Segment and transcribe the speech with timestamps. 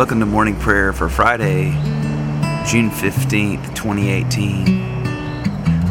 [0.00, 1.72] Welcome to morning prayer for Friday,
[2.66, 4.82] June 15th, 2018.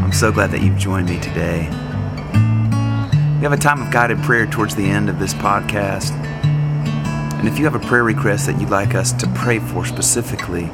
[0.04, 1.68] I'm so glad that you've joined me today.
[3.38, 6.10] We have a time of guided prayer towards the end of this podcast.
[7.38, 10.66] And if you have a prayer request that you'd like us to pray for specifically,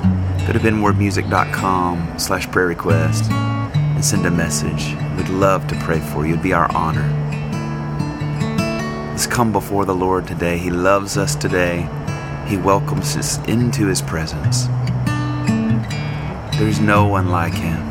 [0.47, 4.96] go to benwardmusic.com slash prayer request and send a message.
[5.18, 6.36] We'd love to pray for you.
[6.36, 7.04] It'd be our honor.
[9.10, 10.57] Let's come before the Lord today.
[10.57, 11.89] He loves us today.
[12.47, 14.67] He welcomes us into His presence.
[16.57, 17.81] There's no one like Him.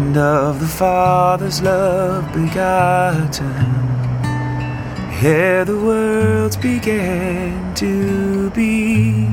[0.00, 3.82] And of the Father's love begotten
[5.24, 9.28] ere the worlds began to be.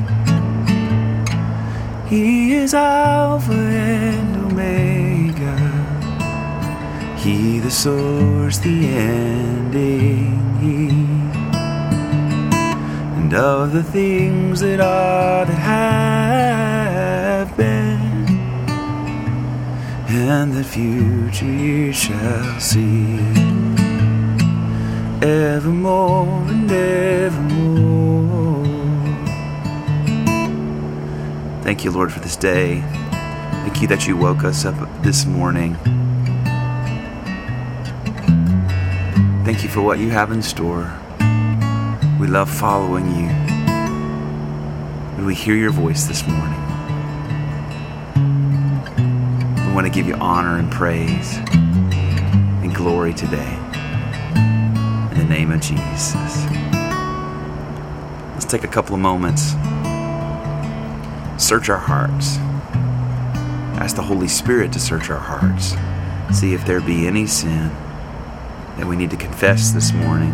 [2.07, 5.57] He is Alpha and Omega.
[7.17, 10.39] He the source, the ending.
[13.29, 18.27] And of the things that are that have been,
[20.07, 23.19] and the future you shall see
[25.21, 28.65] evermore and evermore.
[31.61, 32.81] Thank you, Lord, for this day.
[32.81, 35.75] Thank you that you woke us up this morning.
[39.45, 40.99] Thank you for what you have in store.
[42.19, 43.29] We love following you.
[45.15, 46.59] When we hear your voice this morning,
[49.65, 53.57] we want to give you honor and praise and glory today
[55.13, 56.43] in the name of Jesus.
[58.33, 59.51] Let's take a couple of moments,
[61.41, 62.35] search our hearts,
[63.79, 65.73] ask the Holy Spirit to search our hearts,
[66.37, 67.69] see if there be any sin
[68.75, 70.33] that we need to confess this morning.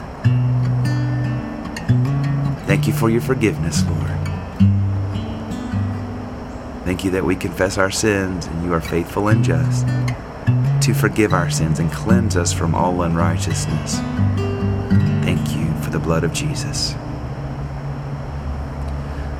[2.71, 4.07] Thank you for your forgiveness, Lord.
[6.85, 9.85] Thank you that we confess our sins and you are faithful and just
[10.83, 13.97] to forgive our sins and cleanse us from all unrighteousness.
[15.25, 16.95] Thank you for the blood of Jesus.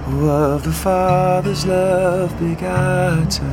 [0.08, 3.48] Of the Father's love begotten,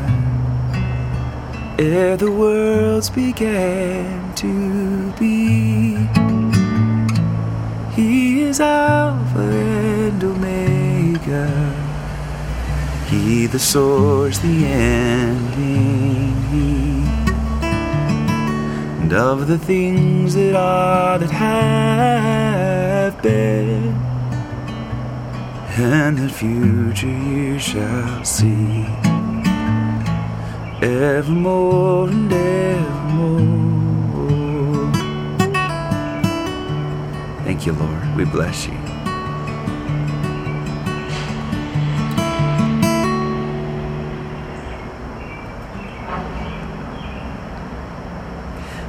[1.78, 5.94] ere the worlds began to be.
[7.94, 9.67] He is Alpha
[10.20, 11.46] and Omega.
[13.08, 16.34] He the source, the ending.
[16.50, 17.02] He.
[19.00, 23.94] And of the things that are that have been,
[25.76, 28.86] and the future you shall see.
[30.82, 33.68] Evermore and evermore.
[37.44, 38.16] Thank you, Lord.
[38.16, 38.87] We bless you.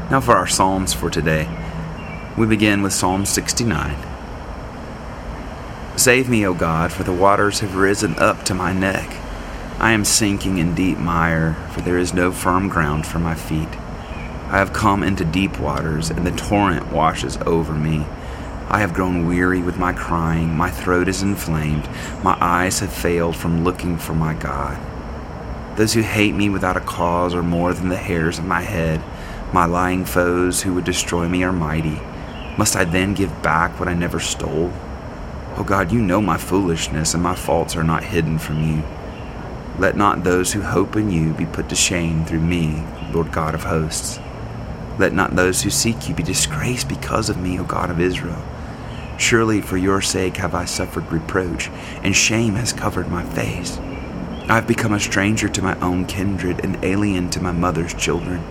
[0.09, 1.47] Now, for our Psalms for today,
[2.35, 3.95] we begin with Psalm 69.
[5.97, 9.07] Save me, O God, for the waters have risen up to my neck.
[9.77, 13.69] I am sinking in deep mire, for there is no firm ground for my feet.
[14.47, 18.07] I have come into deep waters, and the torrent washes over me.
[18.67, 21.88] I have grown weary with my crying, my throat is inflamed,
[22.23, 24.79] my eyes have failed from looking for my God.
[25.77, 29.03] Those who hate me without a cause are more than the hairs of my head.
[29.51, 32.00] My lying foes who would destroy me are mighty.
[32.56, 34.72] Must I then give back what I never stole?
[35.57, 38.84] Oh God, you know my foolishness, and my faults are not hidden from you.
[39.80, 43.56] Let not those who hope in you be put to shame through me, Lord God
[43.56, 44.19] of hosts.
[45.00, 48.44] Let not those who seek you be disgraced because of me, O God of Israel.
[49.18, 51.69] Surely for your sake have I suffered reproach,
[52.04, 53.80] and shame has covered my face.
[54.48, 58.44] I have become a stranger to my own kindred, and alien to my mother's children.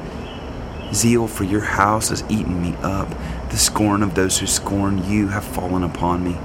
[0.92, 3.08] Zeal for your house has eaten me up,
[3.50, 6.36] The scorn of those who scorn you have fallen upon me.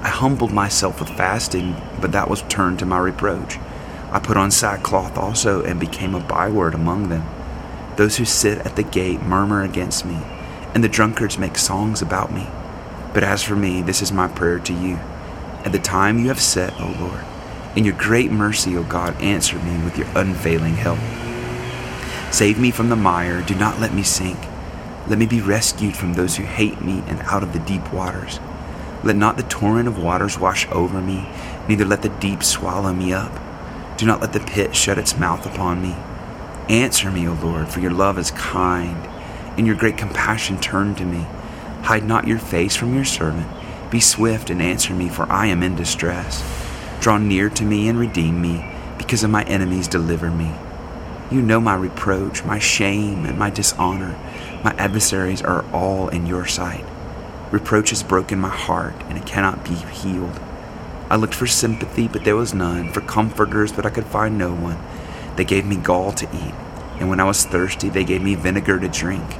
[0.00, 3.58] I humbled myself with fasting, but that was turned to my reproach.
[4.10, 7.26] I put on sackcloth also and became a byword among them.
[7.96, 10.18] Those who sit at the gate murmur against me,
[10.74, 12.46] and the drunkards make songs about me.
[13.14, 14.96] But as for me, this is my prayer to you.
[15.64, 17.24] At the time you have set, O Lord,
[17.76, 20.98] in your great mercy, O God, answer me with your unfailing help.
[22.32, 24.38] Save me from the mire, do not let me sink.
[25.06, 28.40] Let me be rescued from those who hate me and out of the deep waters.
[29.04, 31.28] Let not the torrent of waters wash over me,
[31.68, 33.38] neither let the deep swallow me up.
[33.98, 35.94] Do not let the pit shut its mouth upon me.
[36.74, 39.06] Answer me, O Lord, for your love is kind,
[39.58, 41.26] and your great compassion turn to me.
[41.82, 43.46] Hide not your face from your servant.
[43.90, 46.42] Be swift and answer me, for I am in distress.
[47.02, 48.64] Draw near to me and redeem me,
[48.96, 50.50] because of my enemies deliver me.
[51.32, 54.18] You know my reproach, my shame, and my dishonor.
[54.62, 56.84] My adversaries are all in your sight.
[57.50, 60.38] Reproach has broken my heart, and it cannot be healed.
[61.08, 64.52] I looked for sympathy, but there was none, for comforters, but I could find no
[64.52, 64.76] one.
[65.36, 66.54] They gave me gall to eat,
[67.00, 69.38] and when I was thirsty, they gave me vinegar to drink.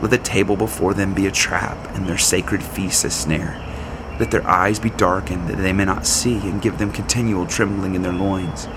[0.00, 3.62] Let the table before them be a trap, and their sacred feasts a snare.
[4.18, 7.94] Let their eyes be darkened, that they may not see, and give them continual trembling
[7.94, 8.68] in their loins.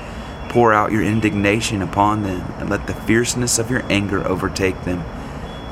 [0.54, 5.04] Pour out your indignation upon them, and let the fierceness of your anger overtake them.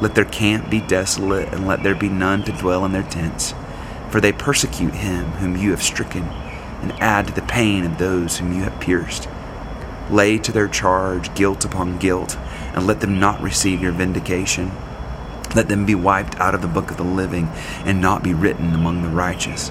[0.01, 3.54] Let their camp be desolate, and let there be none to dwell in their tents.
[4.10, 6.28] For they persecute him whom you have stricken
[6.81, 9.30] and add to the pain of those whom you have pierced.
[10.10, 12.38] Lay to their charge guilt upon guilt,
[12.74, 14.72] and let them not receive your vindication.
[15.56, 17.50] Let them be wiped out of the book of the living,
[17.86, 19.69] and not be written among the righteous.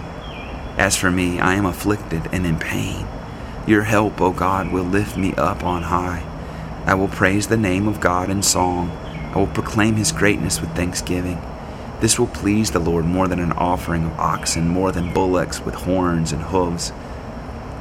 [0.79, 3.07] As for me, I am afflicted and in pain.
[3.71, 6.25] Your help, O God, will lift me up on high.
[6.87, 8.91] I will praise the name of God in song.
[9.33, 11.41] I will proclaim his greatness with thanksgiving.
[12.01, 15.77] This will please the Lord more than an offering of oxen, more than bullocks with
[15.77, 16.93] horns and hooves.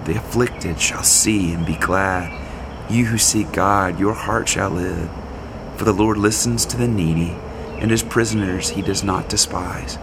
[0.05, 2.39] The afflicted shall see and be glad.
[2.87, 5.09] You who seek God, your heart shall live.
[5.75, 7.35] For the Lord listens to the needy,
[7.79, 9.97] and his prisoners he does not despise.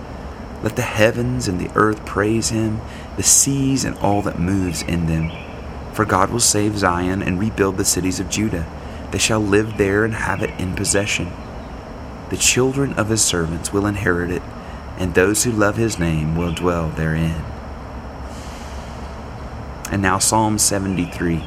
[0.64, 2.80] Let the heavens and the earth praise him,
[3.14, 5.45] the seas and all that moves in them.
[5.96, 8.66] For God will save Zion and rebuild the cities of Judah.
[9.12, 11.32] They shall live there and have it in possession.
[12.28, 14.42] The children of his servants will inherit it,
[14.98, 17.42] and those who love his name will dwell therein.
[19.90, 21.42] And now, Psalm 73.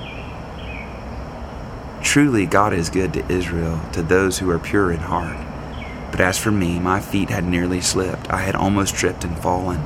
[2.01, 5.37] Truly, God is good to Israel, to those who are pure in heart.
[6.09, 8.31] But as for me, my feet had nearly slipped.
[8.31, 9.83] I had almost tripped and fallen,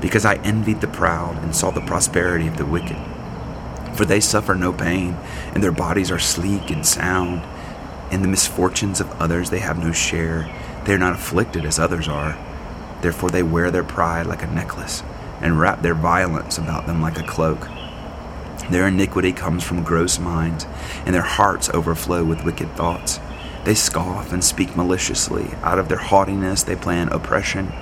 [0.00, 2.96] because I envied the proud and saw the prosperity of the wicked.
[3.98, 5.16] For they suffer no pain,
[5.52, 7.42] and their bodies are sleek and sound.
[8.12, 10.48] In the misfortunes of others they have no share.
[10.84, 12.38] They are not afflicted as others are.
[13.02, 15.02] Therefore they wear their pride like a necklace,
[15.40, 17.66] and wrap their violence about them like a cloak.
[18.70, 20.64] Their iniquity comes from gross minds,
[21.04, 23.18] and their hearts overflow with wicked thoughts.
[23.64, 25.50] They scoff and speak maliciously.
[25.64, 27.72] Out of their haughtiness they plan oppression.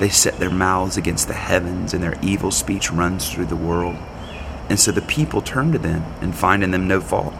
[0.00, 3.96] They set their mouths against the heavens, and their evil speech runs through the world.
[4.68, 7.34] And so the people turn to them and find in them no fault.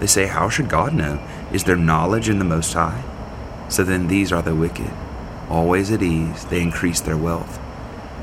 [0.00, 1.20] They say, How should God know?
[1.52, 3.02] Is there knowledge in the Most High?
[3.68, 4.90] So then these are the wicked.
[5.48, 7.60] Always at ease, they increase their wealth.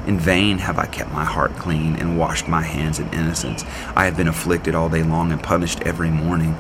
[0.05, 3.63] In vain have I kept my heart clean and washed my hands in innocence.
[3.95, 6.53] I have been afflicted all day long and punished every morning.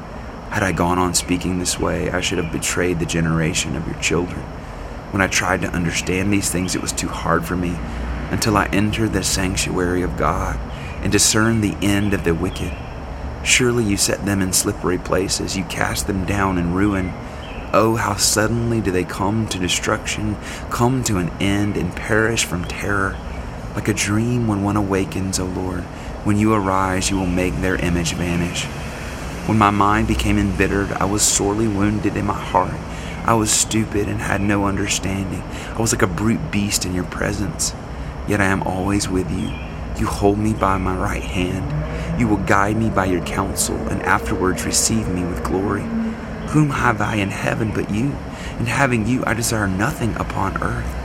[0.49, 3.99] Had I gone on speaking this way, I should have betrayed the generation of your
[3.99, 4.41] children.
[5.11, 7.75] When I tried to understand these things, it was too hard for me
[8.29, 10.59] until I entered the sanctuary of God
[11.01, 12.73] and discern the end of the wicked.
[13.43, 17.11] Surely you set them in slippery places, you cast them down in ruin.
[17.73, 20.37] Oh, how suddenly do they come to destruction,
[20.69, 23.17] come to an end, and perish from terror.
[23.75, 25.83] Like a dream when one awakens, O Lord,
[26.23, 28.65] when you arise, you will make their image vanish.
[29.47, 32.75] When my mind became embittered, I was sorely wounded in my heart.
[33.25, 35.41] I was stupid and had no understanding.
[35.75, 37.73] I was like a brute beast in your presence.
[38.27, 39.51] Yet I am always with you.
[39.97, 42.19] You hold me by my right hand.
[42.19, 45.83] You will guide me by your counsel, and afterwards receive me with glory.
[46.49, 48.11] Whom have I in heaven but you?
[48.57, 50.97] And having you, I desire nothing upon earth.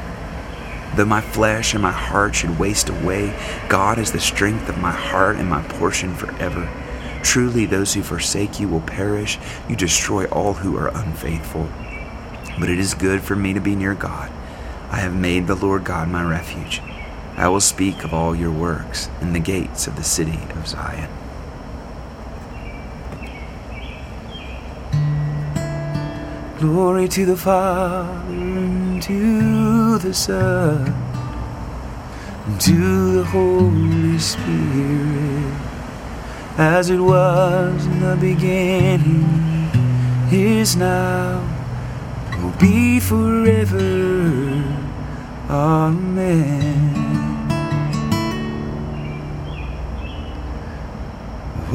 [0.96, 3.38] Though my flesh and my heart should waste away,
[3.68, 6.68] God is the strength of my heart and my portion forever.
[7.22, 9.38] Truly, those who forsake you will perish.
[9.68, 11.68] You destroy all who are unfaithful.
[12.58, 14.30] But it is good for me to be near God.
[14.90, 16.80] I have made the Lord God my refuge.
[17.36, 21.10] I will speak of all your works in the gates of the city of Zion.
[26.58, 30.86] Glory to the Father, and to the Son,
[32.46, 35.54] and to the Holy Spirit,
[36.56, 39.68] as it was in the beginning,
[40.32, 41.44] is now,
[42.40, 44.64] will be forever.
[45.50, 46.85] Amen.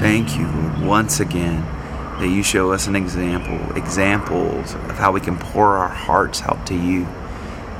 [0.00, 1.60] Thank you, Lord, once again
[2.20, 6.66] that you show us an example, examples of how we can pour our hearts out
[6.68, 7.04] to you,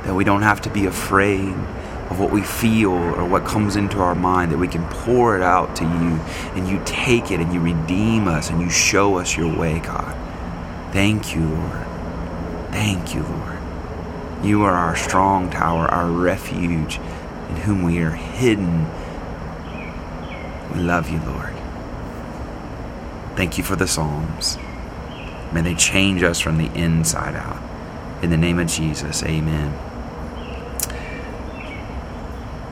[0.03, 1.55] that we don't have to be afraid
[2.11, 5.41] of what we feel or what comes into our mind, that we can pour it
[5.41, 6.19] out to you
[6.53, 10.15] and you take it and you redeem us and you show us your way, God.
[10.93, 11.87] Thank you, Lord.
[12.69, 13.57] Thank you, Lord.
[14.43, 16.97] You are our strong tower, our refuge,
[17.49, 18.85] in whom we are hidden.
[20.75, 21.60] We love you, Lord.
[23.41, 24.59] Thank you for the Psalms.
[25.51, 27.59] May they change us from the inside out.
[28.21, 29.73] In the name of Jesus, amen.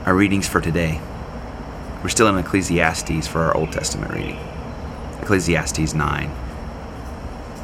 [0.06, 1.02] Our readings for today.
[2.04, 4.38] We're still in Ecclesiastes for our Old Testament reading.
[5.24, 6.32] Ecclesiastes 9.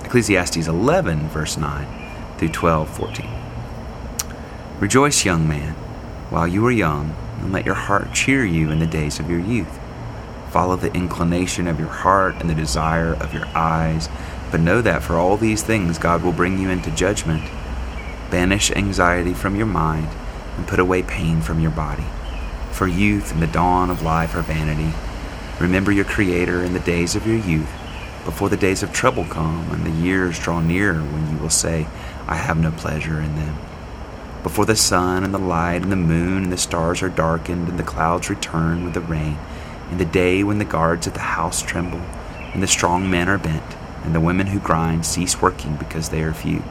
[0.03, 2.09] Ecclesiastes 11, verse 9
[2.39, 3.29] through 12, 14.
[4.79, 5.73] Rejoice, young man,
[6.31, 9.41] while you are young, and let your heart cheer you in the days of your
[9.41, 9.79] youth
[10.55, 14.07] Follow the inclination of your heart and the desire of your eyes.
[14.51, 17.43] But know that for all these things, God will bring you into judgment.
[18.31, 20.07] Banish anxiety from your mind
[20.55, 22.05] and put away pain from your body.
[22.71, 24.93] For youth and the dawn of life are vanity.
[25.59, 27.73] Remember your Creator in the days of your youth,
[28.23, 31.85] before the days of trouble come and the years draw near when you will say,
[32.27, 33.57] I have no pleasure in them.
[34.41, 37.77] Before the sun and the light and the moon and the stars are darkened and
[37.77, 39.37] the clouds return with the rain
[39.91, 42.01] in the day when the guards at the house tremble,
[42.53, 46.21] and the strong men are bent, and the women who grind cease working because they
[46.21, 46.63] are few,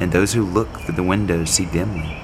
[0.00, 2.18] and those who look through the windows see dimly,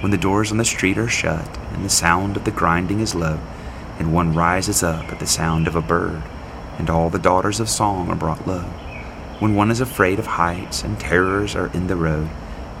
[0.00, 3.14] when the doors on the street are shut, and the sound of the grinding is
[3.14, 3.38] low,
[3.98, 6.22] and one rises up at the sound of a bird,
[6.78, 8.62] and all the daughters of song are brought low,
[9.40, 12.28] when one is afraid of heights, and terrors are in the road,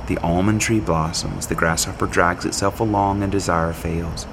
[0.06, 4.26] the almond tree blossoms, the grasshopper drags itself along, and desire fails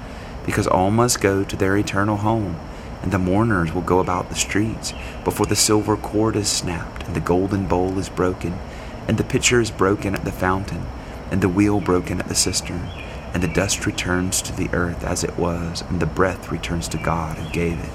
[0.46, 2.56] because all must go to their eternal home,
[3.02, 7.14] and the mourners will go about the streets before the silver cord is snapped, and
[7.14, 8.56] the golden bowl is broken,
[9.06, 10.86] and the pitcher is broken at the fountain,
[11.30, 12.88] and the wheel broken at the cistern,
[13.34, 16.96] and the dust returns to the earth as it was, and the breath returns to
[16.96, 17.90] God who gave it.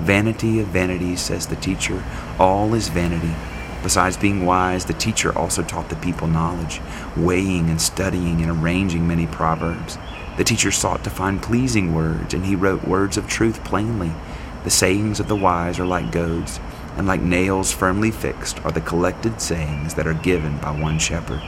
[0.00, 2.02] Vanity of vanities, says the teacher,
[2.38, 3.34] all is vanity.
[3.82, 6.80] Besides being wise, the teacher also taught the people knowledge,
[7.16, 9.98] weighing and studying and arranging many proverbs.
[10.36, 14.12] The teacher sought to find pleasing words, and he wrote words of truth plainly.
[14.64, 16.58] The sayings of the wise are like goads,
[16.96, 21.42] and like nails firmly fixed are the collected sayings that are given by one shepherd.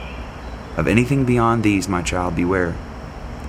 [0.77, 2.75] Of anything beyond these, my child, beware.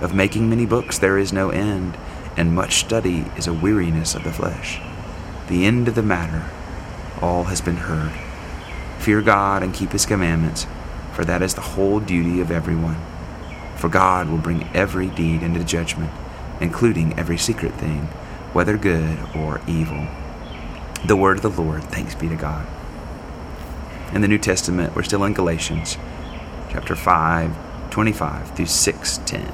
[0.01, 1.97] Of making many books there is no end,
[2.35, 4.81] and much study is a weariness of the flesh.
[5.47, 6.49] The end of the matter,
[7.21, 8.11] all has been heard.
[8.99, 10.67] Fear God and keep his commandments,
[11.13, 12.97] for that is the whole duty of everyone.
[13.79, 16.11] For God will bring every deed into judgment,
[16.59, 18.09] including every secret thing,
[18.51, 20.05] whether good or evil.
[21.05, 22.67] The word of the Lord, thanks be to God.
[24.13, 25.97] In the New Testament, we're still in Galatians
[26.69, 27.55] chapter 5,
[27.89, 29.53] 25 through 6:10.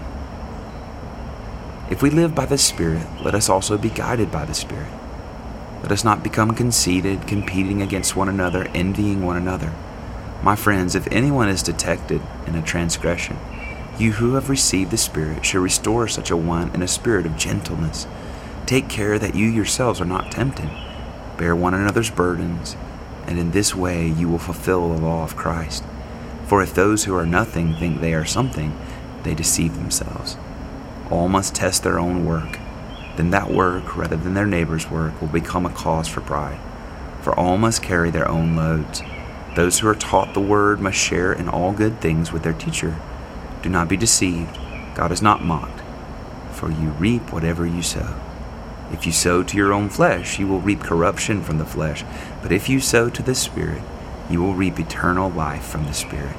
[1.92, 4.92] If we live by the Spirit, let us also be guided by the Spirit.
[5.84, 9.72] Let us not become conceited, competing against one another, envying one another.
[10.42, 13.38] My friends, if anyone is detected in a transgression,
[14.00, 17.38] you who have received the Spirit should restore such a one in a spirit of
[17.38, 18.08] gentleness.
[18.66, 20.70] Take care that you yourselves are not tempted.
[21.38, 22.76] Bear one another's burdens,
[23.26, 25.84] and in this way you will fulfill the law of Christ.
[26.46, 28.78] For if those who are nothing think they are something,
[29.24, 30.38] they deceive themselves.
[31.10, 32.60] All must test their own work.
[33.16, 36.60] Then that work, rather than their neighbor's work, will become a cause for pride.
[37.22, 39.02] For all must carry their own loads.
[39.56, 42.98] Those who are taught the word must share in all good things with their teacher.
[43.66, 44.60] Do not be deceived.
[44.94, 45.82] God is not mocked.
[46.52, 48.14] For you reap whatever you sow.
[48.92, 52.04] If you sow to your own flesh, you will reap corruption from the flesh.
[52.44, 53.82] But if you sow to the Spirit,
[54.30, 56.36] you will reap eternal life from the Spirit.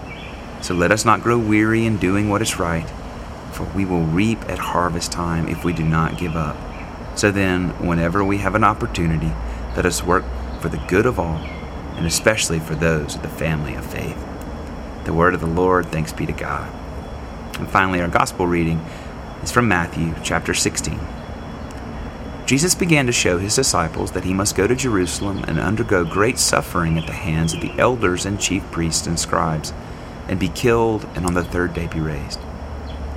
[0.63, 2.89] So let us not grow weary in doing what is right,
[3.51, 6.57] for we will reap at harvest time if we do not give up.
[7.19, 9.33] So then, whenever we have an opportunity,
[9.75, 10.25] let us work
[10.61, 11.39] for the good of all,
[11.97, 14.25] and especially for those of the family of faith.
[15.07, 16.76] The word of the Lord, thanks be to God.
[17.59, 18.79] And finally, our gospel reading
[19.43, 21.01] is from Matthew chapter 16.
[22.47, 26.39] Jesus began to show his disciples that he must go to Jerusalem and undergo great
[26.39, 29.73] suffering at the hands of the elders and chief priests and scribes,
[30.29, 32.39] and be killed, and on the third day be raised.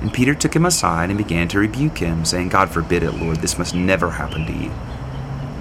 [0.00, 3.36] And Peter took him aside and began to rebuke him, saying, God forbid it, Lord,
[3.36, 4.72] this must never happen to you.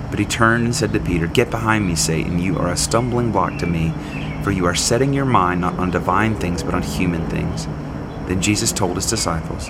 [0.09, 3.31] But he turned and said to Peter, Get behind me, Satan, you are a stumbling
[3.31, 3.93] block to me,
[4.43, 7.67] for you are setting your mind not on divine things, but on human things.
[8.29, 9.69] Then Jesus told his disciples,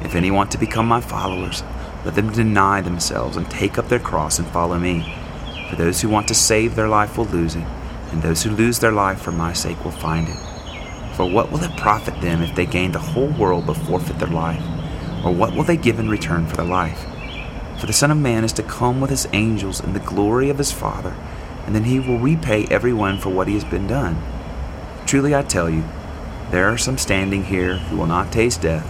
[0.00, 1.62] If any want to become my followers,
[2.06, 5.14] let them deny themselves and take up their cross and follow me.
[5.68, 7.66] For those who want to save their life will lose it,
[8.10, 10.38] and those who lose their life for my sake will find it.
[11.16, 14.28] For what will it profit them if they gain the whole world but forfeit their
[14.28, 14.62] life?
[15.22, 17.04] Or what will they give in return for their life?
[17.78, 20.56] For the Son of Man is to come with his angels in the glory of
[20.56, 21.14] his Father,
[21.66, 24.16] and then he will repay everyone for what he has been done.
[25.04, 25.84] Truly I tell you,
[26.50, 28.86] there are some standing here who will not taste death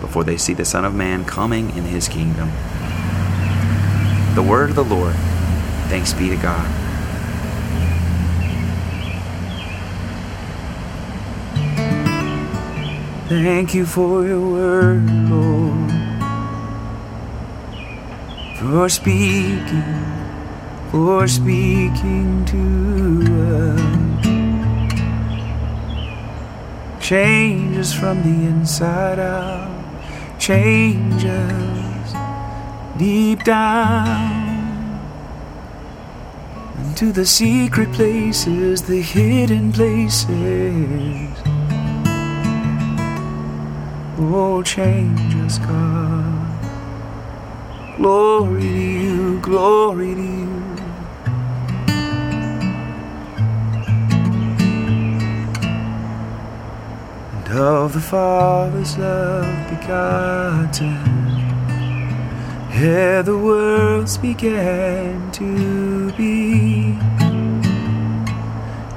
[0.00, 2.50] before they see the Son of Man coming in his kingdom.
[4.34, 5.14] The word of the Lord.
[5.88, 6.68] Thanks be to God.
[13.28, 15.90] Thank you for your word, Lord.
[18.58, 19.84] For speaking,
[20.90, 24.07] for speaking to us.
[27.08, 29.70] Change us from the inside out.
[30.38, 32.12] changes
[32.98, 35.00] deep down
[36.84, 40.28] into the secret places, the hidden places.
[44.18, 46.58] Oh, changes, God.
[47.96, 50.47] Glory to you, glory to you.
[57.58, 60.96] Of the Father's love begotten,
[62.72, 66.96] ere the worlds began to be.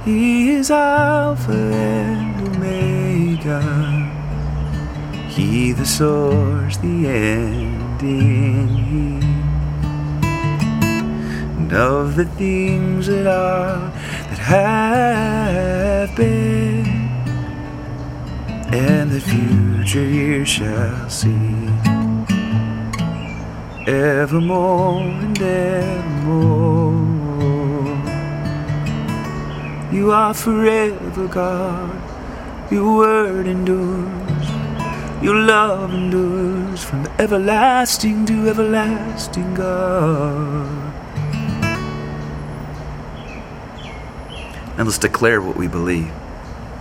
[0.06, 3.62] He is Alpha and Omega.
[5.30, 9.20] He the source, the ending, He.
[11.58, 13.92] And of the things that are,
[14.30, 16.71] that have been,
[18.74, 21.68] and the future years shall see.
[23.86, 27.02] Evermore and evermore.
[29.92, 32.72] You are forever, God.
[32.72, 34.50] Your word endures.
[35.22, 40.94] Your love endures from everlasting to everlasting, God.
[44.78, 46.14] And let's declare what we believe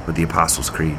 [0.07, 0.99] with the Apostles' Creed.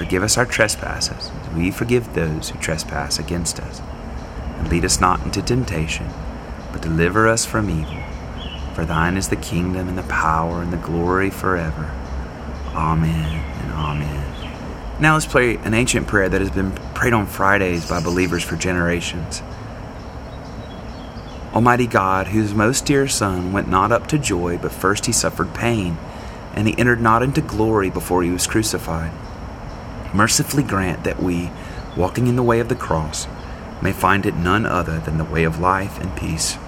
[0.00, 3.82] Forgive us our trespasses, as we forgive those who trespass against us.
[4.56, 6.08] And lead us not into temptation,
[6.72, 8.02] but deliver us from evil.
[8.74, 11.94] For thine is the kingdom and the power and the glory forever.
[12.68, 15.02] Amen and amen.
[15.02, 18.56] Now let's play an ancient prayer that has been prayed on Fridays by believers for
[18.56, 19.42] generations.
[21.52, 25.52] Almighty God, whose most dear Son went not up to joy, but first he suffered
[25.52, 25.98] pain,
[26.54, 29.12] and he entered not into glory before he was crucified,
[30.14, 31.50] mercifully grant that we,
[31.96, 33.26] walking in the way of the cross,
[33.82, 36.58] may find it none other than the way of life and peace.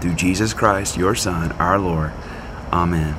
[0.00, 2.12] Through Jesus Christ, your Son, our Lord.
[2.72, 3.16] Amen.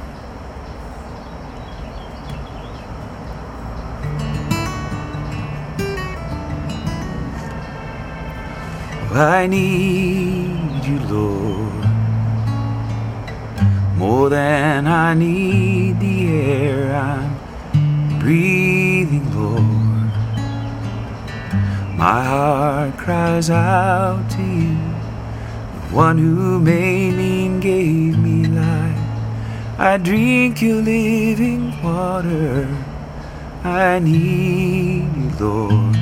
[9.17, 11.85] I need you, Lord,
[13.95, 17.34] more than I need the air I'm
[18.25, 20.11] breathing, Lord.
[21.95, 24.77] My heart cries out to you,
[25.73, 29.05] the one who made me and gave me life.
[29.77, 32.67] I drink your living water.
[33.63, 35.95] I need you, Lord,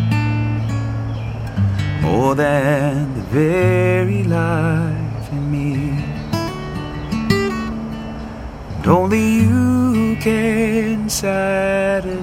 [2.02, 5.74] more than the very life in me.
[8.78, 11.10] And only you can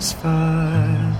[0.00, 1.12] satisfy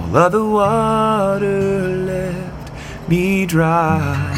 [0.00, 2.72] all other water left
[3.08, 4.30] me dry.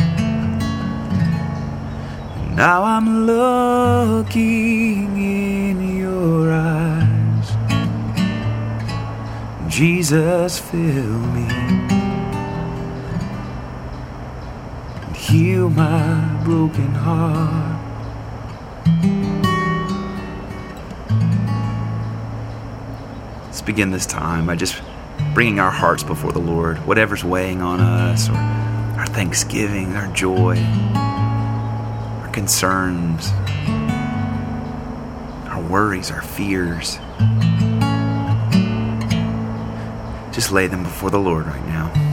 [2.54, 7.56] Now I'm looking in your eyes.
[9.68, 11.48] Jesus, fill me
[15.02, 17.75] and heal my broken heart.
[23.66, 24.80] Begin this time by just
[25.34, 30.56] bringing our hearts before the Lord, whatever's weighing on us, or our thanksgiving, our joy,
[32.22, 33.32] our concerns,
[35.48, 36.98] our worries, our fears.
[40.32, 42.05] Just lay them before the Lord right now.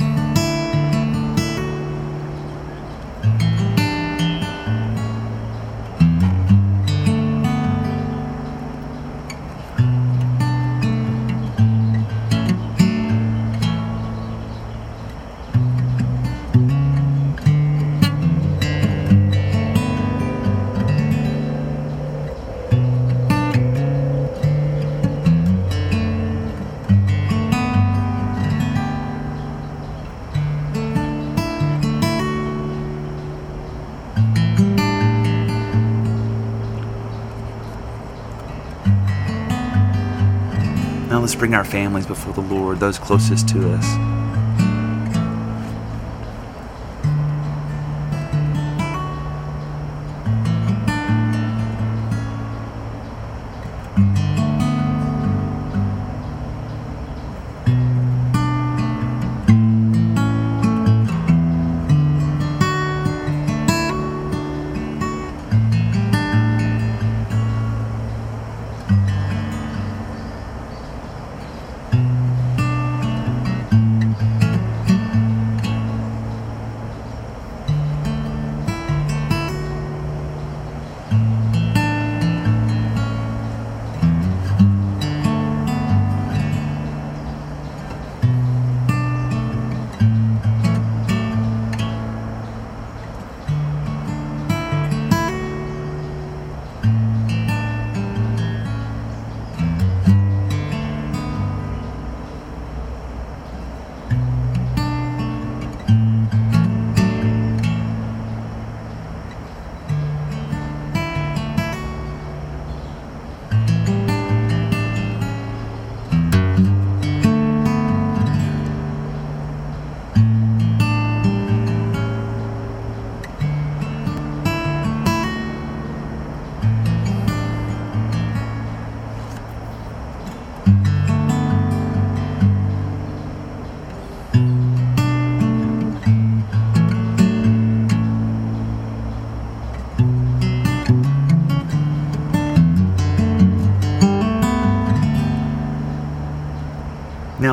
[41.34, 44.13] Let's bring our families before the Lord, those closest to us.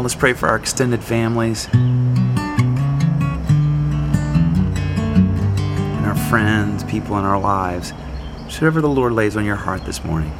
[0.00, 2.16] Now let's pray for our extended families and
[6.06, 7.90] our friends, people in our lives.
[8.44, 10.32] Whatever the Lord lays on your heart this morning.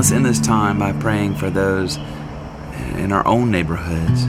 [0.00, 1.98] Let's end this time by praying for those
[2.96, 4.22] in our own neighborhoods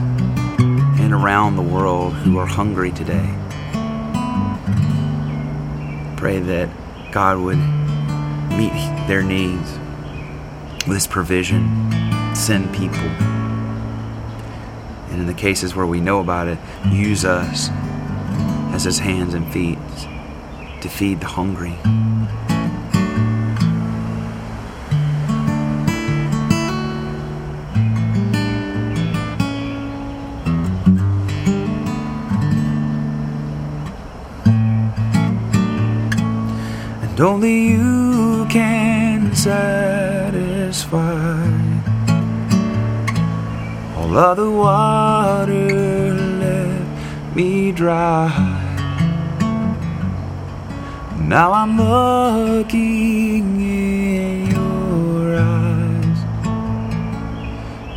[1.00, 3.34] and around the world who are hungry today.
[6.18, 6.68] Pray that
[7.10, 7.56] God would
[8.54, 9.72] meet their needs
[10.86, 11.90] with His provision,
[12.34, 13.08] send people.
[15.08, 16.58] And in the cases where we know about it,
[16.90, 17.70] use us
[18.74, 19.78] as His hands and feet
[20.82, 21.78] to feed the hungry.
[37.12, 41.02] And only you can satisfy
[43.98, 48.30] all other water left me dry.
[51.18, 56.18] Now I'm looking in your eyes.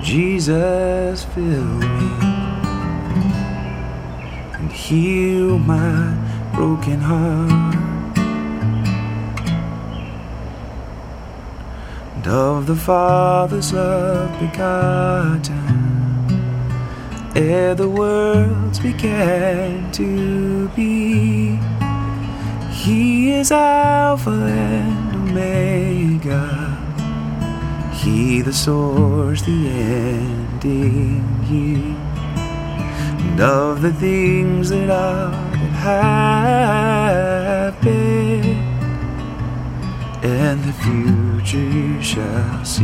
[0.05, 2.11] Jesus, fill me
[4.55, 6.17] and heal my
[6.53, 7.74] broken heart.
[12.25, 15.45] And of the Father's love begotten,
[17.35, 21.59] ere the worlds began to be.
[22.71, 26.49] He is Alpha and Omega.
[27.93, 31.95] He the source, the ending, He.
[33.29, 38.14] And of the things that are that have been,
[40.25, 42.83] and the future you shall see.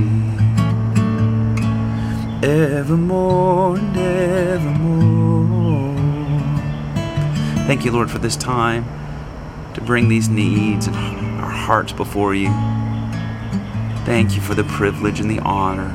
[2.47, 5.51] Evermore and evermore.
[7.65, 8.85] Thank you, Lord, for this time
[9.73, 10.95] to bring these needs and
[11.41, 12.49] our hearts before you.
[14.05, 15.89] Thank you for the privilege and the honor.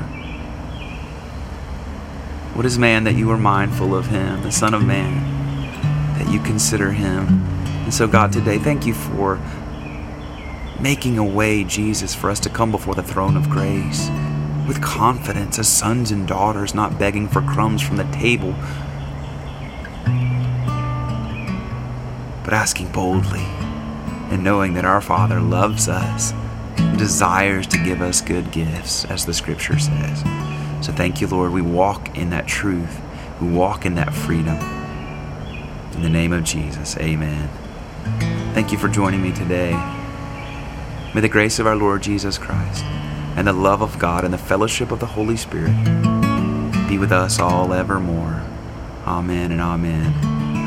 [2.54, 5.22] What is man that you are mindful of him, the Son of Man,
[6.18, 7.44] that you consider him?
[7.84, 9.38] And so, God, today, thank you for
[10.80, 14.08] making a way, Jesus, for us to come before the throne of grace
[14.66, 18.52] with confidence as sons and daughters, not begging for crumbs from the table,
[22.44, 23.44] but asking boldly
[24.30, 26.32] and knowing that our Father loves us
[26.76, 30.20] and desires to give us good gifts, as the scripture says.
[30.84, 31.52] So thank you, Lord.
[31.52, 33.00] We walk in that truth,
[33.40, 34.56] we walk in that freedom.
[35.94, 37.48] In the name of Jesus, amen.
[38.52, 39.72] Thank you for joining me today.
[41.16, 44.36] May the grace of our Lord Jesus Christ and the love of God and the
[44.36, 45.72] fellowship of the Holy Spirit
[46.90, 48.42] be with us all evermore.
[49.06, 50.12] Amen and amen.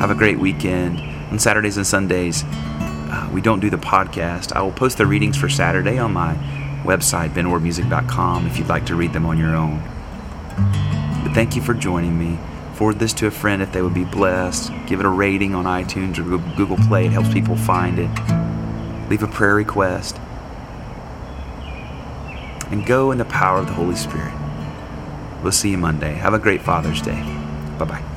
[0.00, 0.98] Have a great weekend.
[1.30, 4.50] On Saturdays and Sundays, uh, we don't do the podcast.
[4.50, 6.34] I will post the readings for Saturday on my
[6.82, 9.80] website, benwardmusic.com, if you'd like to read them on your own.
[11.22, 12.40] But thank you for joining me.
[12.74, 14.72] Forward this to a friend if they would be blessed.
[14.88, 16.24] Give it a rating on iTunes or
[16.56, 17.06] Google Play.
[17.06, 18.10] It helps people find it.
[19.08, 20.18] Leave a prayer request.
[22.70, 24.32] And go in the power of the Holy Spirit.
[25.42, 26.12] We'll see you Monday.
[26.12, 27.20] Have a great Father's Day.
[27.78, 28.09] Bye bye.